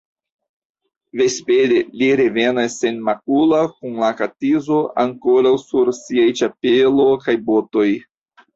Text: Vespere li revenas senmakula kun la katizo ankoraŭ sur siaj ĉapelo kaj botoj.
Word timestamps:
Vespere 1.19 1.77
li 1.99 2.07
revenas 2.21 2.79
senmakula 2.85 3.61
kun 3.75 4.01
la 4.05 4.11
katizo 4.23 4.81
ankoraŭ 5.05 5.55
sur 5.67 5.95
siaj 6.01 6.29
ĉapelo 6.43 7.09
kaj 7.29 7.41
botoj. 7.53 7.89